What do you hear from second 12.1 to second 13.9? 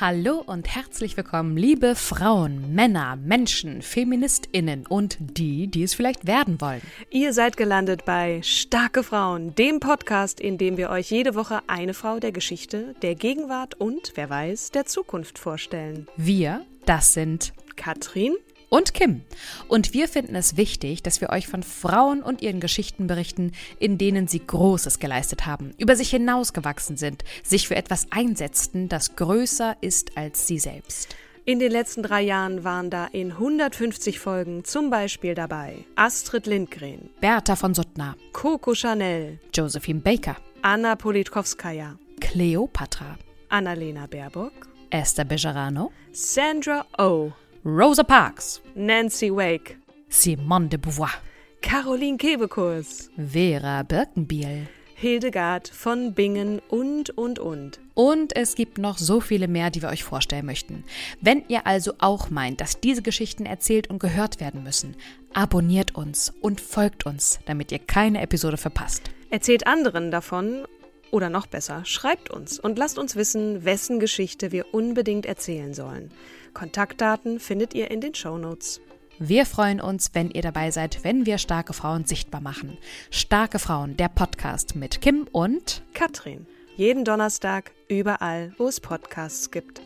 der Geschichte, der Gegenwart